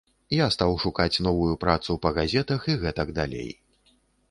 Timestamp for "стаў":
0.55-0.71